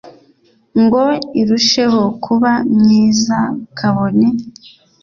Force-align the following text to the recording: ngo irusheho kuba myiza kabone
ngo 0.83 1.03
irusheho 1.41 2.03
kuba 2.23 2.51
myiza 2.77 3.39
kabone 3.77 4.27